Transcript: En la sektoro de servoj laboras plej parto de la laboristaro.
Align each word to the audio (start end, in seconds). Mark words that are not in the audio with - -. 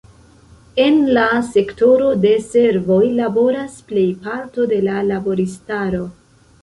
En 0.83 0.95
la 1.17 1.25
sektoro 1.49 2.07
de 2.23 2.31
servoj 2.45 3.01
laboras 3.19 3.77
plej 3.93 4.07
parto 4.25 4.67
de 4.73 4.81
la 4.89 4.97
laboristaro. 5.11 6.03